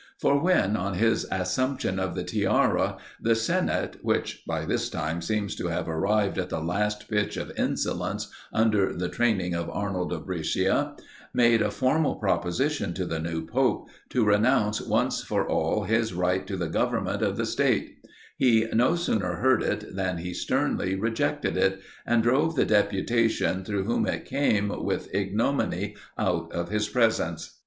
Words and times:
For 0.19 0.41
when, 0.41 0.75
on 0.75 0.95
his 0.95 1.27
assumption 1.29 1.99
of 1.99 2.15
the 2.15 2.23
tiara, 2.23 2.97
the 3.21 3.35
senate, 3.35 3.97
which 4.01 4.41
by 4.47 4.65
this 4.65 4.89
time 4.89 5.21
seems 5.21 5.53
to 5.57 5.67
have 5.67 5.87
arrived 5.87 6.39
at 6.39 6.49
the 6.49 6.59
last 6.59 7.07
pitch 7.07 7.37
of 7.37 7.51
insolence, 7.55 8.27
under 8.51 8.93
the 8.93 9.09
training 9.09 9.53
of 9.53 9.69
Arnold 9.69 10.11
of 10.11 10.25
Brescia, 10.25 10.95
made 11.35 11.61
a 11.61 11.69
formal 11.69 12.15
proposition 12.15 12.95
to 12.95 13.05
the 13.05 13.19
new 13.19 13.45
pope, 13.45 13.89
to 14.09 14.25
renounce 14.25 14.81
once 14.81 15.21
for 15.21 15.47
all 15.47 15.83
his 15.83 16.15
right 16.15 16.47
to 16.47 16.57
the 16.57 16.65
government 16.67 17.21
of 17.21 17.37
the 17.37 17.45
state; 17.45 17.99
he 18.37 18.65
no 18.73 18.95
sooner 18.95 19.35
heard 19.35 19.61
it 19.61 19.95
than 19.95 20.17
he 20.17 20.33
sternly 20.33 20.95
rejected 20.95 21.55
it, 21.57 21.79
and 22.07 22.23
drove 22.23 22.55
the 22.55 22.65
deputation 22.65 23.63
through 23.63 23.83
whom 23.83 24.07
it 24.07 24.25
came 24.25 24.69
with 24.83 25.13
ignominy 25.13 25.95
out 26.17 26.51
of 26.53 26.69
his 26.69 26.89
presence. 26.89 27.59